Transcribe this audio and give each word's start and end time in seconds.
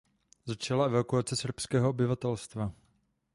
Začala 0.45 0.85
evakuace 0.85 1.35
srbského 1.35 1.89
obyvatelstva. 1.89 2.71